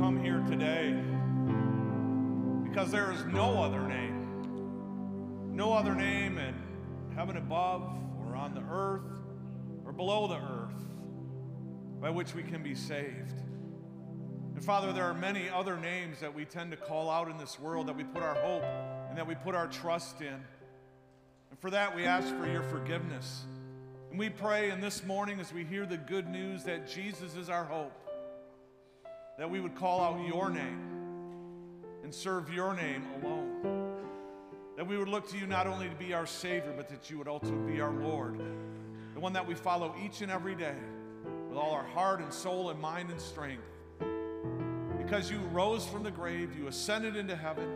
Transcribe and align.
come 0.00 0.18
here 0.24 0.42
today 0.48 0.98
because 2.66 2.90
there 2.90 3.12
is 3.12 3.22
no 3.26 3.62
other 3.62 3.82
name, 3.82 5.52
no 5.54 5.74
other 5.74 5.94
name 5.94 6.38
in 6.38 6.54
heaven 7.14 7.36
above 7.36 7.82
or 8.24 8.34
on 8.34 8.54
the 8.54 8.62
earth 8.70 9.02
or 9.84 9.92
below 9.92 10.26
the 10.26 10.36
earth 10.36 10.82
by 12.00 12.08
which 12.08 12.34
we 12.34 12.42
can 12.42 12.62
be 12.62 12.74
saved. 12.74 13.34
And 14.54 14.64
Father, 14.64 14.90
there 14.94 15.04
are 15.04 15.12
many 15.12 15.50
other 15.50 15.76
names 15.76 16.18
that 16.20 16.34
we 16.34 16.46
tend 16.46 16.70
to 16.70 16.78
call 16.78 17.10
out 17.10 17.28
in 17.28 17.36
this 17.36 17.60
world 17.60 17.86
that 17.88 17.96
we 17.96 18.04
put 18.04 18.22
our 18.22 18.36
hope 18.36 18.64
and 19.10 19.18
that 19.18 19.26
we 19.26 19.34
put 19.34 19.54
our 19.54 19.66
trust 19.66 20.22
in. 20.22 20.28
And 20.28 21.58
for 21.58 21.68
that, 21.72 21.94
we 21.94 22.06
ask 22.06 22.34
for 22.38 22.50
your 22.50 22.62
forgiveness. 22.62 23.42
And 24.08 24.18
we 24.18 24.30
pray 24.30 24.70
in 24.70 24.80
this 24.80 25.04
morning 25.04 25.40
as 25.40 25.52
we 25.52 25.62
hear 25.62 25.84
the 25.84 25.98
good 25.98 26.26
news 26.26 26.64
that 26.64 26.88
Jesus 26.88 27.36
is 27.36 27.50
our 27.50 27.64
hope, 27.64 27.92
that 29.40 29.50
we 29.50 29.58
would 29.58 29.74
call 29.74 30.02
out 30.02 30.22
your 30.26 30.50
name 30.50 30.78
and 32.04 32.14
serve 32.14 32.52
your 32.52 32.74
name 32.74 33.02
alone. 33.22 33.96
That 34.76 34.86
we 34.86 34.98
would 34.98 35.08
look 35.08 35.30
to 35.30 35.38
you 35.38 35.46
not 35.46 35.66
only 35.66 35.88
to 35.88 35.94
be 35.94 36.12
our 36.12 36.26
Savior, 36.26 36.74
but 36.76 36.90
that 36.90 37.08
you 37.08 37.16
would 37.16 37.26
also 37.26 37.52
be 37.52 37.80
our 37.80 37.90
Lord, 37.90 38.38
the 39.14 39.20
one 39.20 39.32
that 39.32 39.46
we 39.46 39.54
follow 39.54 39.94
each 40.04 40.20
and 40.20 40.30
every 40.30 40.54
day 40.54 40.74
with 41.48 41.56
all 41.56 41.70
our 41.70 41.84
heart 41.84 42.20
and 42.20 42.30
soul 42.30 42.68
and 42.68 42.78
mind 42.78 43.10
and 43.10 43.18
strength. 43.18 43.62
Because 44.98 45.30
you 45.30 45.38
rose 45.52 45.86
from 45.86 46.02
the 46.02 46.10
grave, 46.10 46.54
you 46.54 46.66
ascended 46.66 47.16
into 47.16 47.34
heaven, 47.34 47.66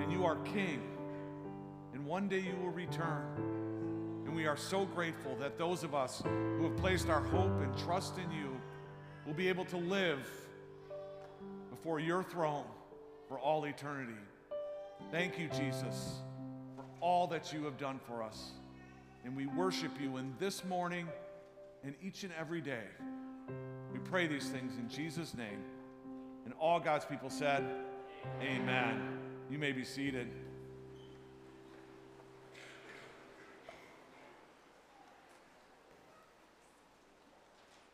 and 0.00 0.10
you 0.10 0.24
are 0.24 0.36
King. 0.36 0.80
And 1.92 2.06
one 2.06 2.28
day 2.28 2.40
you 2.40 2.56
will 2.62 2.72
return. 2.72 3.26
And 4.24 4.34
we 4.34 4.46
are 4.46 4.56
so 4.56 4.86
grateful 4.86 5.36
that 5.38 5.58
those 5.58 5.84
of 5.84 5.94
us 5.94 6.22
who 6.24 6.62
have 6.62 6.78
placed 6.78 7.10
our 7.10 7.20
hope 7.20 7.60
and 7.60 7.76
trust 7.76 8.16
in 8.16 8.30
you 8.32 8.58
will 9.26 9.34
be 9.34 9.50
able 9.50 9.66
to 9.66 9.76
live 9.76 10.26
before 11.86 12.00
your 12.00 12.24
throne 12.24 12.64
for 13.28 13.38
all 13.38 13.64
eternity. 13.64 14.18
Thank 15.12 15.38
you, 15.38 15.48
Jesus, 15.56 16.14
for 16.74 16.84
all 17.00 17.28
that 17.28 17.52
you 17.52 17.62
have 17.62 17.78
done 17.78 18.00
for 18.08 18.24
us. 18.24 18.50
And 19.24 19.36
we 19.36 19.46
worship 19.46 19.92
you 20.00 20.16
in 20.16 20.34
this 20.40 20.64
morning 20.64 21.06
and 21.84 21.94
each 22.02 22.24
and 22.24 22.32
every 22.36 22.60
day. 22.60 22.82
We 23.92 24.00
pray 24.00 24.26
these 24.26 24.48
things 24.48 24.72
in 24.78 24.88
Jesus' 24.88 25.32
name. 25.32 25.62
And 26.44 26.52
all 26.58 26.80
God's 26.80 27.04
people 27.04 27.30
said, 27.30 27.64
Amen. 28.42 29.20
You 29.48 29.56
may 29.56 29.70
be 29.70 29.84
seated. 29.84 30.26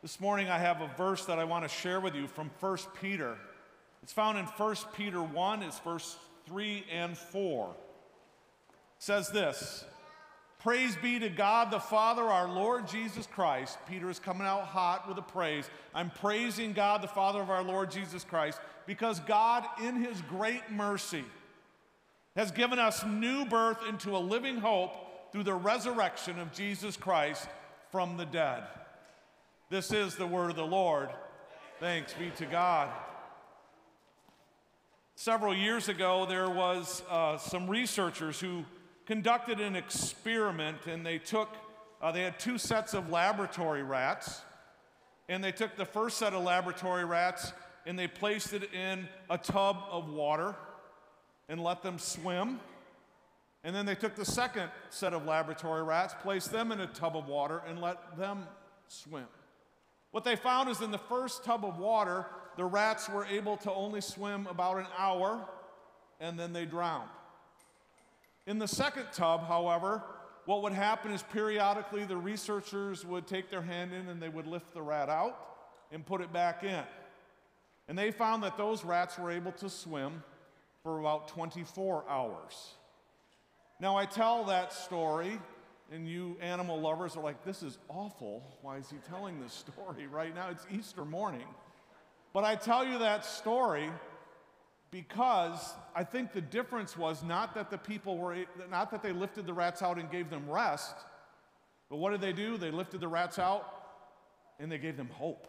This 0.01 0.19
morning 0.19 0.49
I 0.49 0.57
have 0.57 0.81
a 0.81 0.89
verse 0.97 1.25
that 1.25 1.37
I 1.37 1.43
want 1.43 1.63
to 1.63 1.69
share 1.69 1.99
with 1.99 2.15
you 2.15 2.27
from 2.27 2.49
1 2.59 2.77
Peter. 2.99 3.37
It's 4.03 4.11
found 4.11 4.37
in 4.37 4.45
1 4.45 4.75
Peter 4.97 5.23
1, 5.23 5.63
it's 5.63 5.79
verse 5.79 6.17
3 6.45 6.83
and 6.91 7.17
4. 7.17 7.69
It 7.69 8.75
says 8.99 9.29
this 9.29 9.85
Praise 10.59 10.97
be 10.97 11.19
to 11.19 11.29
God 11.29 11.71
the 11.71 11.79
Father, 11.79 12.23
our 12.23 12.49
Lord 12.49 12.85
Jesus 12.85 13.25
Christ. 13.27 13.77
Peter 13.89 14.09
is 14.09 14.19
coming 14.19 14.45
out 14.45 14.65
hot 14.65 15.07
with 15.07 15.17
a 15.17 15.21
praise. 15.21 15.69
I'm 15.95 16.09
praising 16.09 16.73
God 16.73 17.01
the 17.01 17.07
Father 17.07 17.41
of 17.41 17.49
our 17.49 17.63
Lord 17.63 17.91
Jesus 17.91 18.25
Christ 18.25 18.59
because 18.85 19.21
God, 19.21 19.63
in 19.81 19.95
his 19.95 20.21
great 20.23 20.69
mercy, 20.69 21.23
has 22.35 22.51
given 22.51 22.79
us 22.79 23.05
new 23.05 23.45
birth 23.45 23.77
into 23.87 24.17
a 24.17 24.19
living 24.19 24.57
hope 24.57 25.31
through 25.31 25.43
the 25.43 25.53
resurrection 25.53 26.39
of 26.39 26.51
Jesus 26.51 26.97
Christ 26.97 27.47
from 27.89 28.17
the 28.17 28.25
dead. 28.25 28.63
This 29.69 29.93
is 29.93 30.17
the 30.17 30.27
word 30.27 30.49
of 30.49 30.57
the 30.57 30.65
Lord. 30.65 31.09
Thanks 31.79 32.13
be 32.13 32.31
to 32.37 32.45
God. 32.45 32.89
Several 35.15 35.55
years 35.55 35.89
ago, 35.89 36.25
there 36.25 36.49
was 36.49 37.03
uh, 37.09 37.37
some 37.37 37.69
researchers 37.69 38.39
who 38.39 38.65
conducted 39.05 39.59
an 39.59 39.75
experiment, 39.75 40.87
and 40.87 41.05
they 41.05 41.19
took, 41.19 41.49
uh, 42.01 42.11
they 42.11 42.23
had 42.23 42.39
two 42.39 42.57
sets 42.57 42.93
of 42.93 43.09
laboratory 43.09 43.83
rats, 43.83 44.41
and 45.29 45.43
they 45.43 45.51
took 45.51 45.75
the 45.75 45.85
first 45.85 46.17
set 46.17 46.33
of 46.33 46.43
laboratory 46.43 47.05
rats 47.05 47.53
and 47.85 47.97
they 47.97 48.07
placed 48.07 48.53
it 48.53 48.73
in 48.73 49.07
a 49.29 49.37
tub 49.37 49.77
of 49.91 50.09
water 50.09 50.55
and 51.49 51.61
let 51.61 51.81
them 51.81 51.97
swim. 51.97 52.59
And 53.63 53.75
then 53.75 53.85
they 53.85 53.95
took 53.95 54.15
the 54.15 54.25
second 54.25 54.69
set 54.89 55.13
of 55.13 55.25
laboratory 55.25 55.83
rats, 55.83 56.13
placed 56.21 56.51
them 56.51 56.71
in 56.71 56.81
a 56.81 56.87
tub 56.87 57.15
of 57.15 57.27
water, 57.27 57.61
and 57.67 57.79
let 57.79 58.17
them 58.17 58.45
swim. 58.87 59.25
What 60.11 60.23
they 60.23 60.35
found 60.35 60.69
is 60.69 60.81
in 60.81 60.91
the 60.91 60.97
first 60.97 61.43
tub 61.43 61.63
of 61.63 61.77
water, 61.77 62.25
the 62.57 62.65
rats 62.65 63.09
were 63.09 63.25
able 63.25 63.57
to 63.57 63.71
only 63.71 64.01
swim 64.01 64.47
about 64.47 64.77
an 64.77 64.87
hour 64.97 65.47
and 66.19 66.39
then 66.39 66.53
they 66.53 66.65
drowned. 66.65 67.09
In 68.45 68.59
the 68.59 68.67
second 68.67 69.07
tub, 69.13 69.47
however, 69.47 70.03
what 70.45 70.63
would 70.63 70.73
happen 70.73 71.11
is 71.11 71.23
periodically 71.23 72.03
the 72.03 72.17
researchers 72.17 73.05
would 73.05 73.27
take 73.27 73.49
their 73.49 73.61
hand 73.61 73.93
in 73.93 74.09
and 74.09 74.21
they 74.21 74.29
would 74.29 74.47
lift 74.47 74.73
the 74.73 74.81
rat 74.81 75.09
out 75.09 75.37
and 75.91 76.05
put 76.05 76.21
it 76.21 76.33
back 76.33 76.63
in. 76.63 76.83
And 77.87 77.97
they 77.97 78.11
found 78.11 78.43
that 78.43 78.57
those 78.57 78.83
rats 78.83 79.17
were 79.17 79.31
able 79.31 79.51
to 79.53 79.69
swim 79.69 80.23
for 80.81 80.99
about 80.99 81.29
24 81.29 82.05
hours. 82.09 82.73
Now, 83.79 83.97
I 83.97 84.05
tell 84.05 84.45
that 84.45 84.71
story, 84.71 85.39
and 85.91 86.07
you 86.07 86.37
animal 86.41 86.79
lovers 86.79 87.15
are 87.15 87.23
like, 87.23 87.43
this 87.43 87.63
is 87.63 87.77
awful. 87.89 88.43
Why 88.61 88.77
is 88.77 88.89
he 88.89 88.97
telling 89.09 89.41
this 89.41 89.53
story 89.53 90.07
right 90.07 90.33
now? 90.33 90.49
It's 90.49 90.65
Easter 90.71 91.05
morning. 91.05 91.47
But 92.33 92.43
I 92.43 92.55
tell 92.55 92.85
you 92.85 92.97
that 92.97 93.25
story 93.25 93.89
because 94.89 95.73
I 95.95 96.03
think 96.03 96.33
the 96.33 96.41
difference 96.41 96.97
was 96.97 97.23
not 97.23 97.55
that 97.55 97.69
the 97.69 97.77
people 97.77 98.17
were, 98.17 98.45
not 98.69 98.91
that 98.91 99.01
they 99.01 99.11
lifted 99.11 99.45
the 99.45 99.53
rats 99.53 99.81
out 99.81 99.97
and 99.97 100.09
gave 100.11 100.29
them 100.29 100.49
rest, 100.49 100.95
but 101.89 101.97
what 101.97 102.11
did 102.11 102.21
they 102.21 102.33
do? 102.33 102.57
They 102.57 102.71
lifted 102.71 103.01
the 103.01 103.07
rats 103.07 103.37
out 103.39 103.83
and 104.59 104.71
they 104.71 104.77
gave 104.77 104.97
them 104.97 105.09
hope. 105.09 105.47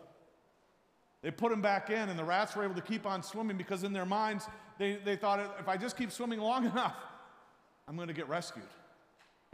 They 1.22 1.30
put 1.30 1.50
them 1.50 1.62
back 1.62 1.88
in, 1.88 2.10
and 2.10 2.18
the 2.18 2.24
rats 2.24 2.54
were 2.54 2.64
able 2.64 2.74
to 2.74 2.82
keep 2.82 3.06
on 3.06 3.22
swimming 3.22 3.56
because 3.56 3.82
in 3.82 3.94
their 3.94 4.04
minds, 4.04 4.46
they, 4.78 4.96
they 4.96 5.16
thought, 5.16 5.40
if 5.58 5.68
I 5.68 5.78
just 5.78 5.96
keep 5.96 6.12
swimming 6.12 6.38
long 6.38 6.66
enough, 6.70 6.96
I'm 7.88 7.96
going 7.96 8.08
to 8.08 8.14
get 8.14 8.28
rescued. 8.28 8.66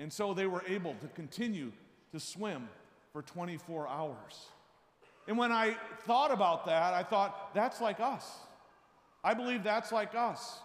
And 0.00 0.12
so 0.12 0.34
they 0.34 0.46
were 0.46 0.64
able 0.66 0.96
to 1.00 1.06
continue 1.08 1.70
to 2.10 2.18
swim 2.18 2.68
for 3.12 3.22
24 3.22 3.86
hours. 3.86 4.48
And 5.30 5.38
when 5.38 5.52
I 5.52 5.76
thought 6.08 6.32
about 6.32 6.66
that, 6.66 6.92
I 6.92 7.04
thought, 7.04 7.54
that's 7.54 7.80
like 7.80 8.00
us. 8.00 8.28
I 9.22 9.32
believe 9.32 9.62
that's 9.62 9.92
like 9.92 10.16
us. 10.16 10.58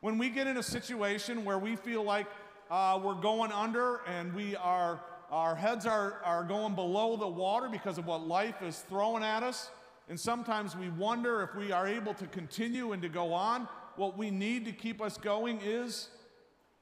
When 0.00 0.16
we 0.16 0.30
get 0.30 0.46
in 0.46 0.56
a 0.56 0.62
situation 0.62 1.44
where 1.44 1.58
we 1.58 1.76
feel 1.76 2.02
like 2.02 2.26
uh, 2.70 2.98
we're 3.04 3.20
going 3.20 3.52
under 3.52 4.00
and 4.06 4.34
we 4.34 4.56
are, 4.56 5.02
our 5.30 5.54
heads 5.54 5.84
are, 5.84 6.22
are 6.24 6.44
going 6.44 6.74
below 6.74 7.18
the 7.18 7.28
water 7.28 7.68
because 7.68 7.98
of 7.98 8.06
what 8.06 8.26
life 8.26 8.62
is 8.62 8.78
throwing 8.88 9.22
at 9.22 9.42
us, 9.42 9.68
and 10.08 10.18
sometimes 10.18 10.74
we 10.74 10.88
wonder 10.88 11.42
if 11.42 11.54
we 11.54 11.70
are 11.70 11.86
able 11.86 12.14
to 12.14 12.26
continue 12.28 12.92
and 12.92 13.02
to 13.02 13.10
go 13.10 13.34
on, 13.34 13.68
what 13.96 14.16
we 14.16 14.30
need 14.30 14.64
to 14.64 14.72
keep 14.72 15.02
us 15.02 15.18
going 15.18 15.60
is 15.62 16.08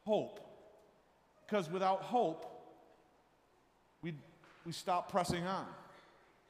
hope. 0.06 0.38
Because 1.44 1.68
without 1.68 2.02
hope, 2.02 2.46
we, 4.02 4.14
we 4.64 4.70
stop 4.70 5.10
pressing 5.10 5.44
on. 5.44 5.66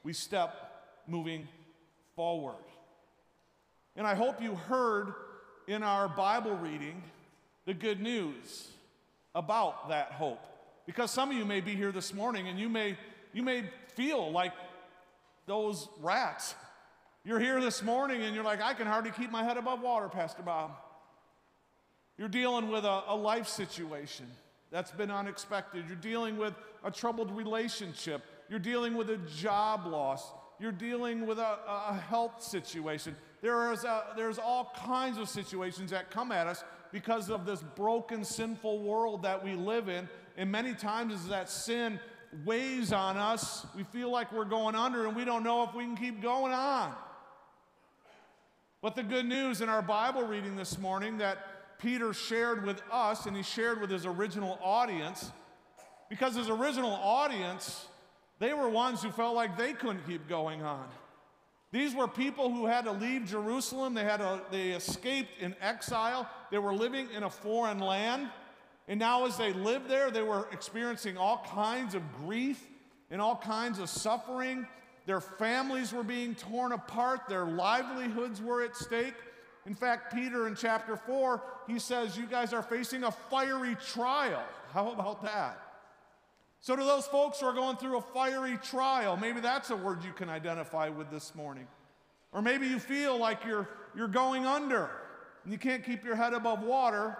We 0.03 0.13
step 0.13 0.64
moving 1.07 1.47
forward. 2.15 2.55
And 3.95 4.05
I 4.05 4.15
hope 4.15 4.41
you 4.41 4.55
heard 4.55 5.13
in 5.67 5.83
our 5.83 6.07
Bible 6.07 6.55
reading 6.55 7.01
the 7.65 7.73
good 7.73 8.01
news 8.01 8.67
about 9.33 9.89
that 9.89 10.11
hope. 10.11 10.39
Because 10.85 11.11
some 11.11 11.31
of 11.31 11.37
you 11.37 11.45
may 11.45 11.61
be 11.61 11.75
here 11.75 11.91
this 11.91 12.13
morning 12.13 12.47
and 12.47 12.59
you 12.59 12.69
may, 12.69 12.97
you 13.33 13.41
may 13.41 13.63
feel 13.95 14.31
like 14.31 14.53
those 15.45 15.87
rats. 16.01 16.55
You're 17.23 17.39
here 17.39 17.59
this 17.59 17.81
morning 17.81 18.21
and 18.23 18.35
you're 18.35 18.43
like, 18.43 18.61
I 18.61 18.73
can 18.73 18.85
hardly 18.85 19.11
keep 19.11 19.31
my 19.31 19.43
head 19.43 19.57
above 19.57 19.81
water, 19.81 20.09
Pastor 20.09 20.43
Bob. 20.43 20.71
You're 22.17 22.29
dealing 22.29 22.69
with 22.69 22.85
a, 22.85 23.03
a 23.07 23.15
life 23.15 23.47
situation 23.47 24.27
that's 24.71 24.91
been 24.91 25.11
unexpected. 25.11 25.85
You're 25.87 25.95
dealing 25.97 26.37
with 26.37 26.53
a 26.83 26.91
troubled 26.91 27.31
relationship. 27.31 28.21
You're 28.49 28.59
dealing 28.59 28.95
with 28.95 29.09
a 29.09 29.17
job 29.37 29.85
loss. 29.87 30.23
You're 30.59 30.71
dealing 30.71 31.25
with 31.25 31.37
a, 31.37 31.57
a 31.67 31.93
health 32.07 32.41
situation. 32.41 33.15
There 33.41 33.71
is 33.73 33.83
a, 33.83 34.03
there's 34.15 34.39
all 34.39 34.73
kinds 34.75 35.17
of 35.17 35.29
situations 35.29 35.91
that 35.91 36.09
come 36.09 36.31
at 36.31 36.47
us 36.47 36.63
because 36.91 37.29
of 37.29 37.45
this 37.45 37.61
broken, 37.75 38.23
sinful 38.23 38.79
world 38.79 39.23
that 39.23 39.43
we 39.43 39.55
live 39.55 39.89
in. 39.89 40.07
And 40.37 40.51
many 40.51 40.73
times, 40.73 41.13
as 41.13 41.27
that 41.27 41.49
sin 41.49 41.99
weighs 42.45 42.93
on 42.93 43.17
us, 43.17 43.65
we 43.75 43.83
feel 43.83 44.09
like 44.09 44.31
we're 44.31 44.45
going 44.45 44.75
under 44.75 45.07
and 45.07 45.15
we 45.15 45.25
don't 45.25 45.43
know 45.43 45.63
if 45.63 45.73
we 45.73 45.83
can 45.83 45.97
keep 45.97 46.21
going 46.21 46.53
on. 46.53 46.93
But 48.81 48.95
the 48.95 49.03
good 49.03 49.25
news 49.25 49.61
in 49.61 49.69
our 49.69 49.81
Bible 49.81 50.23
reading 50.23 50.55
this 50.55 50.77
morning 50.77 51.17
that 51.17 51.79
Peter 51.79 52.13
shared 52.13 52.65
with 52.65 52.81
us 52.91 53.25
and 53.25 53.35
he 53.35 53.43
shared 53.43 53.81
with 53.81 53.89
his 53.89 54.05
original 54.05 54.57
audience, 54.61 55.31
because 56.09 56.35
his 56.35 56.49
original 56.49 56.91
audience, 56.91 57.87
they 58.39 58.53
were 58.53 58.69
ones 58.69 59.01
who 59.01 59.11
felt 59.11 59.35
like 59.35 59.57
they 59.57 59.73
couldn't 59.73 60.05
keep 60.07 60.27
going 60.27 60.61
on. 60.61 60.85
These 61.71 61.93
were 61.93 62.07
people 62.07 62.49
who 62.51 62.65
had 62.65 62.85
to 62.85 62.91
leave 62.91 63.25
Jerusalem. 63.25 63.93
They, 63.93 64.03
had 64.03 64.21
a, 64.21 64.41
they 64.51 64.69
escaped 64.69 65.29
in 65.39 65.55
exile. 65.61 66.29
They 66.51 66.57
were 66.57 66.73
living 66.73 67.09
in 67.13 67.23
a 67.23 67.29
foreign 67.29 67.79
land. 67.79 68.29
And 68.87 68.99
now, 68.99 69.25
as 69.25 69.35
they 69.37 69.51
lived 69.51 69.89
there, 69.89 70.11
they 70.11 70.21
were 70.21 70.47
experiencing 70.51 71.17
all 71.17 71.45
kinds 71.49 71.95
of 71.95 72.01
grief 72.17 72.65
and 73.09 73.19
all 73.19 73.35
kinds 73.35 73.79
of 73.79 73.89
suffering. 73.89 74.67
Their 75.05 75.21
families 75.21 75.91
were 75.91 76.03
being 76.03 76.35
torn 76.35 76.71
apart, 76.71 77.27
their 77.27 77.45
livelihoods 77.45 78.41
were 78.41 78.63
at 78.63 78.75
stake. 78.75 79.15
In 79.65 79.73
fact, 79.73 80.13
Peter 80.13 80.47
in 80.47 80.55
chapter 80.55 80.95
4, 80.95 81.41
he 81.67 81.79
says, 81.79 82.15
You 82.15 82.27
guys 82.27 82.53
are 82.53 82.61
facing 82.61 83.03
a 83.03 83.11
fiery 83.11 83.75
trial. 83.75 84.43
How 84.71 84.91
about 84.91 85.23
that? 85.23 85.59
So, 86.65 86.75
to 86.75 86.83
those 86.83 87.05
folks 87.05 87.39
who 87.41 87.45
are 87.45 87.53
going 87.53 87.77
through 87.77 87.97
a 87.97 88.01
fiery 88.01 88.57
trial, 88.57 89.17
maybe 89.17 89.39
that's 89.39 89.69
a 89.69 89.75
word 89.75 90.03
you 90.03 90.11
can 90.11 90.31
identify 90.31 90.89
with 90.89 91.11
this 91.11 91.35
morning. 91.35 91.67
Or 92.31 92.41
maybe 92.41 92.65
you 92.65 92.79
feel 92.79 93.19
like 93.19 93.45
you're, 93.45 93.69
you're 93.95 94.07
going 94.07 94.47
under 94.47 94.89
and 95.43 95.53
you 95.53 95.59
can't 95.59 95.85
keep 95.85 96.03
your 96.03 96.15
head 96.15 96.33
above 96.33 96.63
water. 96.63 97.19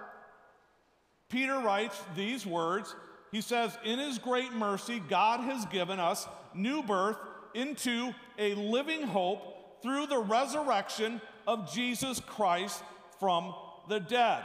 Peter 1.30 1.60
writes 1.60 1.96
these 2.16 2.44
words 2.44 2.96
He 3.32 3.40
says, 3.40 3.78
In 3.84 4.00
His 4.00 4.18
great 4.18 4.52
mercy, 4.52 5.00
God 5.08 5.42
has 5.42 5.64
given 5.68 6.00
us 6.00 6.28
new 6.56 6.82
birth 6.82 7.18
into 7.54 8.16
a 8.40 8.56
living 8.56 9.04
hope 9.04 9.84
through 9.84 10.08
the 10.08 10.18
resurrection 10.18 11.22
of 11.46 11.72
Jesus 11.72 12.20
Christ 12.20 12.82
from 13.20 13.54
the 13.90 14.00
dead. 14.00 14.44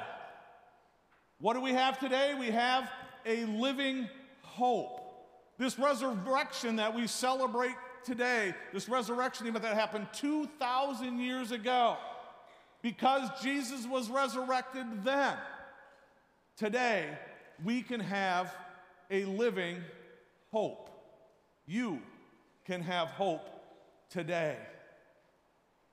What 1.39 1.55
do 1.55 1.63
we 1.63 1.73
have 1.73 1.99
today? 1.99 2.35
We 2.39 2.51
have 2.51 2.91
a 3.25 3.47
living 3.47 4.07
hope. 4.61 5.01
This 5.57 5.79
resurrection 5.79 6.77
that 6.77 6.95
we 6.95 7.07
celebrate 7.07 7.75
today, 8.05 8.55
this 8.75 8.91
resurrection 8.91 9.47
event 9.47 9.65
that 9.65 9.75
happened 9.75 10.07
2,000 10.13 11.19
years 11.19 11.51
ago, 11.51 11.97
because 12.83 13.29
Jesus 13.43 13.87
was 13.87 14.11
resurrected 14.11 14.85
then, 15.03 15.35
today 16.57 17.09
we 17.65 17.81
can 17.81 18.01
have 18.01 18.55
a 19.11 19.25
living 19.25 19.79
hope. 20.53 20.91
You 21.67 22.01
can 22.67 22.83
have 22.83 23.09
hope 23.09 23.49
today. 24.11 24.57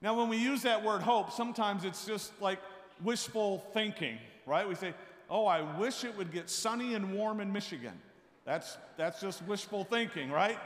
Now, 0.02 0.20
when 0.20 0.28
we 0.28 0.38
use 0.38 0.62
that 0.64 0.84
word 0.84 1.02
hope, 1.02 1.32
sometimes 1.32 1.86
it's 1.86 2.06
just 2.06 2.34
like 2.42 2.60
wishful 3.02 3.66
thinking, 3.74 4.18
right? 4.46 4.68
We 4.68 4.76
say, 4.76 4.94
Oh, 5.30 5.46
I 5.46 5.62
wish 5.78 6.04
it 6.04 6.18
would 6.18 6.32
get 6.32 6.50
sunny 6.50 6.94
and 6.94 7.14
warm 7.14 7.42
in 7.42 7.52
Michigan. 7.52 8.00
That's, 8.48 8.78
that's 8.96 9.20
just 9.20 9.46
wishful 9.46 9.84
thinking, 9.84 10.32
right? 10.32 10.58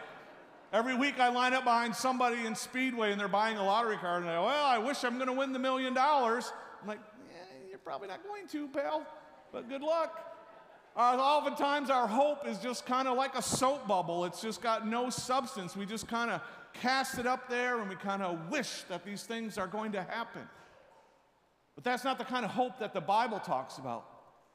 Every 0.71 0.95
week 0.95 1.19
I 1.19 1.29
line 1.29 1.53
up 1.53 1.63
behind 1.63 1.95
somebody 1.95 2.45
in 2.45 2.53
Speedway 2.53 3.11
and 3.11 3.19
they're 3.19 3.27
buying 3.27 3.57
a 3.57 3.65
lottery 3.65 3.97
card 3.97 4.21
and 4.21 4.29
they 4.29 4.35
go, 4.35 4.45
Well, 4.45 4.65
I 4.65 4.77
wish 4.77 5.03
I'm 5.03 5.15
going 5.15 5.27
to 5.27 5.33
win 5.33 5.51
the 5.51 5.57
million 5.57 5.95
dollars. 5.95 6.53
I'm 6.79 6.87
like, 6.87 6.99
yeah, 7.27 7.37
You're 7.67 7.79
probably 7.79 8.07
not 8.07 8.23
going 8.23 8.47
to, 8.49 8.67
pal, 8.67 9.03
but 9.51 9.67
good 9.67 9.81
luck. 9.81 10.27
Uh, 10.95 11.17
oftentimes 11.17 11.89
our 11.89 12.05
hope 12.05 12.47
is 12.47 12.59
just 12.59 12.85
kind 12.85 13.07
of 13.07 13.17
like 13.17 13.33
a 13.33 13.41
soap 13.41 13.87
bubble, 13.87 14.25
it's 14.25 14.41
just 14.41 14.61
got 14.61 14.87
no 14.87 15.09
substance. 15.09 15.75
We 15.75 15.87
just 15.87 16.07
kind 16.07 16.29
of 16.29 16.41
cast 16.73 17.17
it 17.17 17.25
up 17.25 17.49
there 17.49 17.79
and 17.79 17.89
we 17.89 17.95
kind 17.95 18.21
of 18.21 18.51
wish 18.51 18.83
that 18.89 19.03
these 19.03 19.23
things 19.23 19.57
are 19.57 19.67
going 19.67 19.93
to 19.93 20.03
happen. 20.03 20.43
But 21.73 21.83
that's 21.83 22.03
not 22.03 22.19
the 22.19 22.25
kind 22.25 22.45
of 22.45 22.51
hope 22.51 22.77
that 22.77 22.93
the 22.93 23.01
Bible 23.01 23.39
talks 23.39 23.79
about. 23.79 24.05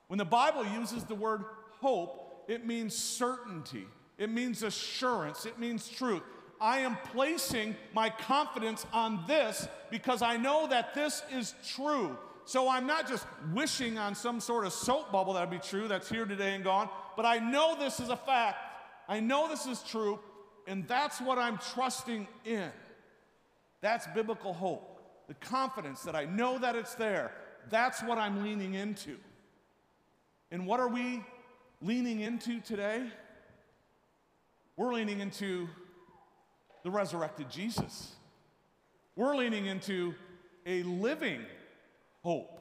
When 0.07 0.19
the 0.19 0.25
Bible 0.25 0.65
uses 0.65 1.03
the 1.03 1.17
word 1.17 1.43
hope, 1.81 2.26
it 2.49 2.67
means 2.67 2.95
certainty, 2.95 3.87
it 4.19 4.31
means 4.31 4.63
assurance, 4.63 5.47
it 5.47 5.59
means 5.59 5.89
truth. 5.89 6.23
I 6.61 6.79
am 6.79 6.97
placing 7.13 7.77
my 7.93 8.09
confidence 8.09 8.87
on 8.93 9.25
this 9.27 9.69
because 9.91 10.23
I 10.23 10.37
know 10.37 10.67
that 10.69 10.95
this 10.95 11.23
is 11.31 11.55
true. 11.75 12.17
So 12.47 12.69
I'm 12.69 12.87
not 12.87 13.09
just 13.09 13.27
wishing 13.53 13.99
on 13.99 14.15
some 14.15 14.41
sort 14.41 14.65
of 14.65 14.73
soap 14.73 15.11
bubble 15.11 15.33
that'd 15.35 15.51
be 15.51 15.59
true, 15.59 15.89
that's 15.89 16.09
here 16.09 16.25
today 16.25 16.55
and 16.55 16.63
gone, 16.63 16.89
but 17.17 17.27
I 17.27 17.39
know 17.39 17.77
this 17.79 18.01
is 18.01 18.09
a 18.09 18.17
fact. 18.17 18.59
I 19.09 19.21
know 19.21 19.49
this 19.49 19.67
is 19.67 19.83
true, 19.83 20.19
and 20.67 20.87
that's 20.87 21.21
what 21.21 21.39
I'm 21.39 21.59
trusting 21.75 22.27
in. 22.45 22.71
That's 23.81 24.07
biblical 24.15 24.53
hope. 24.53 25.01
The 25.29 25.35
confidence 25.35 26.03
that 26.03 26.15
I 26.15 26.25
know 26.25 26.59
that 26.59 26.77
it's 26.77 26.95
there. 26.95 27.33
That's 27.69 28.03
what 28.03 28.17
I'm 28.17 28.45
leaning 28.45 28.75
into. 28.75 29.17
And 30.53 30.67
what 30.67 30.79
are 30.79 30.89
we 30.89 31.25
leaning 31.83 32.21
into 32.21 32.61
today? 32.61 33.05
We're 34.77 34.93
leaning 34.93 35.21
into 35.21 35.69
the 36.83 36.91
resurrected 36.91 37.51
Jesus. 37.51 38.15
We're 39.15 39.37
leaning 39.37 39.67
into 39.67 40.15
a 40.67 40.83
living 40.83 41.41
hope. 42.23 42.61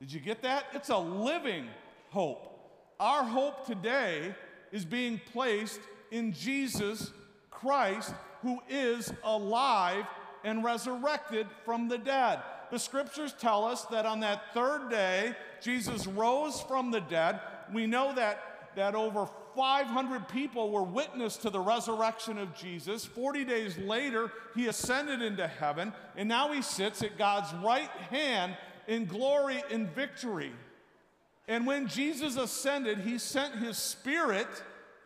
Did 0.00 0.12
you 0.12 0.20
get 0.20 0.42
that? 0.42 0.66
It's 0.72 0.90
a 0.90 0.98
living 0.98 1.66
hope. 2.10 2.52
Our 3.00 3.24
hope 3.24 3.66
today 3.66 4.34
is 4.72 4.84
being 4.84 5.20
placed 5.32 5.80
in 6.10 6.32
Jesus 6.32 7.12
Christ, 7.50 8.14
who 8.42 8.60
is 8.68 9.12
alive 9.24 10.04
and 10.44 10.62
resurrected 10.62 11.46
from 11.64 11.88
the 11.88 11.98
dead. 11.98 12.40
The 12.70 12.78
scriptures 12.78 13.34
tell 13.38 13.64
us 13.64 13.84
that 13.86 14.06
on 14.06 14.20
that 14.20 14.54
third 14.54 14.90
day, 14.90 15.34
Jesus 15.60 16.06
rose 16.06 16.60
from 16.60 16.90
the 16.90 17.00
dead 17.00 17.40
we 17.72 17.86
know 17.86 18.14
that, 18.14 18.40
that 18.76 18.94
over 18.94 19.28
500 19.56 20.28
people 20.28 20.70
were 20.70 20.82
witness 20.82 21.36
to 21.38 21.50
the 21.50 21.60
resurrection 21.60 22.38
of 22.38 22.54
Jesus. 22.54 23.04
40 23.04 23.44
days 23.44 23.78
later, 23.78 24.30
he 24.54 24.66
ascended 24.66 25.22
into 25.22 25.46
heaven, 25.46 25.92
and 26.16 26.28
now 26.28 26.52
he 26.52 26.62
sits 26.62 27.02
at 27.02 27.16
God's 27.16 27.52
right 27.64 27.90
hand 28.10 28.56
in 28.86 29.06
glory 29.06 29.62
and 29.70 29.88
victory. 29.94 30.52
And 31.48 31.66
when 31.66 31.88
Jesus 31.88 32.36
ascended, 32.36 32.98
he 32.98 33.18
sent 33.18 33.54
his 33.54 33.78
spirit 33.78 34.48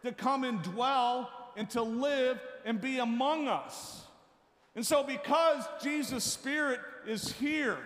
to 0.03 0.12
come 0.12 0.45
and 0.45 0.62
dwell 0.62 1.31
and 1.57 1.69
to 1.71 1.83
live 1.83 2.41
and 2.65 2.81
be 2.81 2.99
among 2.99 3.49
us. 3.49 4.05
And 4.75 4.87
so, 4.87 5.03
because 5.03 5.65
Jesus' 5.83 6.25
spirit 6.25 6.81
is 7.07 7.33
here, 7.33 7.79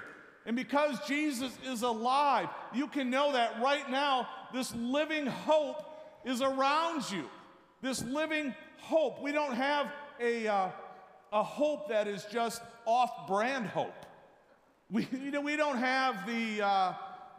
and 0.46 0.56
because 0.56 0.98
Jesus 1.06 1.56
is 1.66 1.82
alive, 1.82 2.48
you 2.74 2.86
can 2.86 3.08
know 3.08 3.32
that 3.32 3.60
right 3.62 3.88
now 3.90 4.28
this 4.52 4.74
living 4.74 5.26
hope 5.26 5.82
is 6.24 6.42
around 6.42 7.10
you. 7.10 7.24
This 7.80 8.02
living 8.04 8.54
hope. 8.78 9.22
We 9.22 9.32
don't 9.32 9.54
have 9.54 9.90
a, 10.20 10.46
uh, 10.46 10.68
a 11.32 11.42
hope 11.42 11.88
that 11.88 12.06
is 12.06 12.26
just 12.30 12.62
off 12.84 13.26
brand 13.26 13.66
hope. 13.66 14.06
We, 14.90 15.08
you 15.12 15.30
know, 15.30 15.40
we 15.40 15.56
don't 15.56 15.78
have 15.78 16.26
the, 16.26 16.64
uh, 16.64 16.92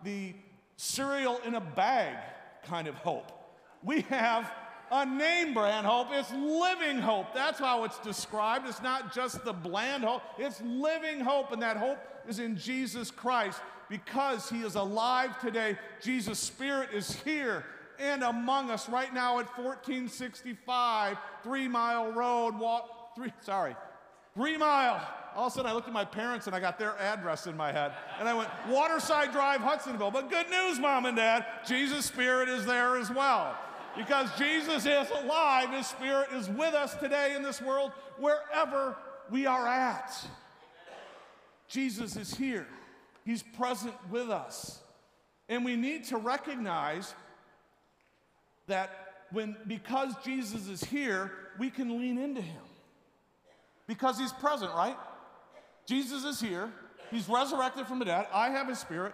the 0.03 0.33
cereal 0.77 1.39
in 1.45 1.55
a 1.55 1.61
bag 1.61 2.17
kind 2.63 2.87
of 2.87 2.95
hope. 2.95 3.31
We 3.83 4.01
have 4.01 4.51
a 4.91 5.05
name 5.05 5.53
brand 5.53 5.85
hope. 5.85 6.07
It's 6.11 6.31
living 6.31 6.99
hope. 6.99 7.33
That's 7.35 7.59
how 7.59 7.83
it's 7.83 7.99
described. 7.99 8.67
It's 8.67 8.81
not 8.81 9.13
just 9.13 9.43
the 9.45 9.53
bland 9.53 10.03
hope, 10.03 10.23
it's 10.39 10.61
living 10.61 11.19
hope. 11.19 11.51
And 11.51 11.61
that 11.61 11.77
hope 11.77 11.99
is 12.27 12.39
in 12.39 12.57
Jesus 12.57 13.11
Christ 13.11 13.59
because 13.89 14.49
he 14.49 14.61
is 14.61 14.75
alive 14.75 15.39
today. 15.39 15.77
Jesus' 16.01 16.39
Spirit 16.39 16.89
is 16.93 17.13
here 17.23 17.65
and 17.99 18.23
among 18.23 18.69
us 18.71 18.89
right 18.89 19.13
now 19.13 19.39
at 19.39 19.45
1465 19.57 21.17
Three 21.43 21.67
Mile 21.67 22.11
Road. 22.11 22.57
Walk, 22.57 23.15
three, 23.15 23.31
sorry, 23.41 23.75
Three 24.33 24.57
Mile. 24.57 25.01
All 25.35 25.47
of 25.47 25.53
a 25.53 25.55
sudden, 25.55 25.69
I 25.69 25.73
looked 25.73 25.87
at 25.87 25.93
my 25.93 26.05
parents 26.05 26.47
and 26.47 26.55
I 26.55 26.59
got 26.59 26.79
their 26.79 26.97
address 26.97 27.45
in 27.45 27.57
my 27.57 27.71
head. 27.71 27.91
And 28.19 28.27
I 28.27 28.33
went, 28.33 28.49
Waterside 28.69 29.31
Drive, 29.31 29.61
Hudsonville. 29.61 30.11
But 30.11 30.29
good 30.29 30.49
news, 30.49 30.79
Mom 30.79 31.05
and 31.05 31.17
Dad, 31.17 31.45
Jesus' 31.67 32.05
Spirit 32.05 32.47
is 32.47 32.65
there 32.65 32.97
as 32.97 33.09
well. 33.11 33.57
Because 33.97 34.29
Jesus 34.37 34.85
is 34.85 35.09
alive, 35.23 35.69
His 35.71 35.87
Spirit 35.87 36.29
is 36.33 36.49
with 36.49 36.73
us 36.73 36.95
today 36.95 37.33
in 37.35 37.43
this 37.43 37.61
world, 37.61 37.91
wherever 38.17 38.97
we 39.29 39.45
are 39.45 39.67
at. 39.67 40.25
Jesus 41.67 42.15
is 42.15 42.33
here. 42.35 42.67
He's 43.25 43.43
present 43.43 43.93
with 44.11 44.29
us. 44.29 44.79
And 45.49 45.65
we 45.65 45.75
need 45.75 46.05
to 46.05 46.17
recognize 46.17 47.13
that 48.67 48.89
when 49.31 49.55
because 49.67 50.13
Jesus 50.23 50.67
is 50.67 50.83
here, 50.83 51.31
we 51.59 51.69
can 51.69 51.99
lean 51.99 52.17
into 52.17 52.41
him. 52.41 52.61
Because 53.87 54.17
he's 54.17 54.31
present, 54.33 54.71
right? 54.73 54.97
Jesus 55.85 56.23
is 56.23 56.39
here. 56.39 56.71
He's 57.11 57.29
resurrected 57.29 57.85
from 57.85 57.99
the 57.99 58.05
dead. 58.05 58.27
I 58.33 58.49
have 58.49 58.67
his 58.67 58.79
spirit. 58.79 59.13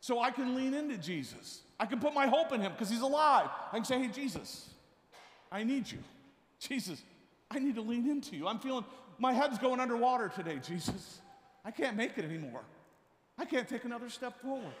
So 0.00 0.20
I 0.20 0.30
can 0.30 0.54
lean 0.54 0.74
into 0.74 0.96
Jesus. 0.98 1.62
I 1.78 1.86
can 1.86 2.00
put 2.00 2.14
my 2.14 2.26
hope 2.26 2.52
in 2.52 2.60
him 2.60 2.72
because 2.72 2.90
he's 2.90 3.00
alive. 3.00 3.48
I 3.72 3.76
can 3.76 3.84
say, 3.84 4.00
"Hey 4.00 4.08
Jesus, 4.08 4.70
I 5.50 5.62
need 5.62 5.90
you. 5.90 5.98
Jesus, 6.58 7.02
I 7.50 7.58
need 7.58 7.74
to 7.76 7.82
lean 7.82 8.08
into 8.08 8.36
you. 8.36 8.46
I'm 8.46 8.58
feeling 8.58 8.84
my 9.18 9.32
head's 9.32 9.58
going 9.58 9.80
underwater 9.80 10.28
today, 10.28 10.58
Jesus. 10.66 11.20
I 11.66 11.72
can't 11.72 11.96
make 11.96 12.16
it 12.16 12.24
anymore. 12.24 12.62
I 13.36 13.44
can't 13.44 13.68
take 13.68 13.84
another 13.84 14.08
step 14.08 14.40
forward. 14.40 14.72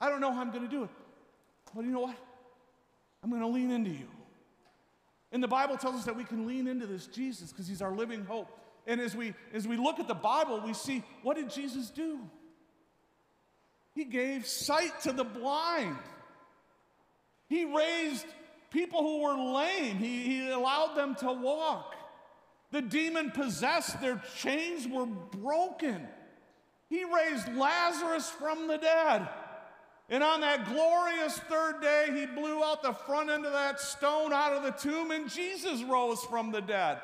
I 0.00 0.10
don't 0.10 0.20
know 0.20 0.32
how 0.32 0.40
I'm 0.40 0.50
going 0.50 0.64
to 0.64 0.68
do 0.68 0.82
it. 0.82 0.90
But 1.74 1.84
you 1.84 1.92
know 1.92 2.00
what? 2.00 2.16
I'm 3.22 3.30
going 3.30 3.42
to 3.42 3.48
lean 3.48 3.70
into 3.70 3.90
you. 3.90 4.08
And 5.30 5.42
the 5.42 5.48
Bible 5.48 5.76
tells 5.76 5.94
us 5.94 6.04
that 6.04 6.16
we 6.16 6.24
can 6.24 6.46
lean 6.46 6.66
into 6.66 6.86
this 6.86 7.06
Jesus 7.06 7.52
because 7.52 7.68
he's 7.68 7.80
our 7.80 7.92
living 7.92 8.24
hope. 8.24 8.48
And 8.88 9.00
as 9.00 9.16
we, 9.16 9.34
as 9.54 9.68
we 9.68 9.76
look 9.76 10.00
at 10.00 10.08
the 10.08 10.14
Bible, 10.14 10.60
we 10.64 10.74
see 10.74 11.04
what 11.22 11.36
did 11.36 11.48
Jesus 11.48 11.90
do? 11.90 12.18
He 13.94 14.04
gave 14.04 14.46
sight 14.46 15.00
to 15.02 15.12
the 15.12 15.24
blind. 15.24 15.96
He 17.48 17.64
raised 17.64 18.26
people 18.70 19.00
who 19.00 19.22
were 19.22 19.54
lame, 19.54 19.96
he, 19.96 20.22
he 20.22 20.50
allowed 20.50 20.96
them 20.96 21.14
to 21.16 21.32
walk. 21.32 21.94
The 22.72 22.82
demon 22.82 23.30
possessed, 23.30 24.00
their 24.00 24.20
chains 24.36 24.88
were 24.88 25.06
broken. 25.06 26.06
He 26.88 27.04
raised 27.04 27.52
Lazarus 27.54 28.30
from 28.30 28.68
the 28.68 28.78
dead. 28.78 29.28
And 30.08 30.22
on 30.22 30.40
that 30.42 30.68
glorious 30.68 31.36
third 31.38 31.80
day, 31.82 32.06
he 32.14 32.26
blew 32.26 32.62
out 32.62 32.82
the 32.82 32.92
front 32.92 33.28
end 33.28 33.44
of 33.44 33.52
that 33.52 33.80
stone 33.80 34.32
out 34.32 34.52
of 34.52 34.62
the 34.62 34.70
tomb, 34.70 35.10
and 35.10 35.28
Jesus 35.28 35.82
rose 35.82 36.22
from 36.24 36.52
the 36.52 36.60
dead. 36.60 36.98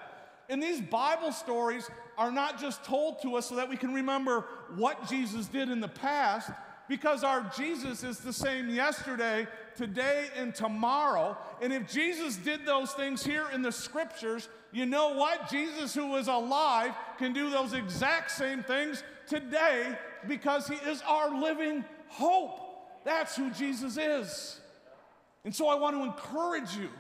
And 0.49 0.62
these 0.62 0.81
Bible 0.81 1.33
stories 1.33 1.91
are 2.17 2.31
not 2.31 2.61
just 2.61 2.85
told 2.85 3.21
to 3.23 3.37
us 3.37 3.49
so 3.49 3.57
that 3.57 3.69
we 3.69 3.77
can 3.77 3.93
remember 3.93 4.45
what 4.77 5.09
Jesus 5.09 5.47
did 5.47 5.69
in 5.69 5.81
the 5.81 5.89
past, 5.89 6.51
because 6.89 7.25
our 7.25 7.51
Jesus 7.57 8.05
is 8.05 8.19
the 8.19 8.33
same 8.33 8.69
yesterday, 8.69 9.49
today, 9.77 10.27
and 10.37 10.55
tomorrow. 10.55 11.37
And 11.61 11.73
if 11.73 11.91
Jesus 11.91 12.37
did 12.37 12.67
those 12.67 12.93
things 12.93 13.25
here 13.25 13.47
in 13.53 13.62
the 13.62 13.73
scriptures, 13.73 14.49
you 14.73 14.87
know 14.87 15.15
what? 15.15 15.51
Jesus, 15.51 15.95
who 15.95 16.15
is 16.17 16.29
alive, 16.29 16.95
can 17.19 17.33
do 17.33 17.51
those 17.51 17.73
exact 17.73 18.31
same 18.31 18.62
things 18.62 19.03
today 19.33 19.97
because 20.29 20.69
he 20.69 20.75
is 20.75 21.03
our 21.09 21.35
living 21.35 21.85
hope. 22.09 22.61
That's 23.05 23.35
who 23.35 23.51
Jesus 23.51 23.97
is. 23.97 24.61
And 25.45 25.55
so 25.55 25.69
I 25.69 25.75
want 25.75 25.97
to 25.97 26.05
encourage 26.05 26.77
you 26.77 26.91